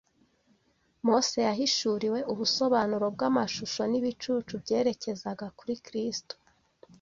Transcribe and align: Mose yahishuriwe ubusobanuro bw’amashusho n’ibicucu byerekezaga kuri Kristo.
Mose 1.05 1.39
yahishuriwe 1.47 2.19
ubusobanuro 2.31 3.05
bw’amashusho 3.15 3.81
n’ibicucu 3.91 4.53
byerekezaga 4.63 5.45
kuri 5.57 5.73
Kristo. 5.85 6.35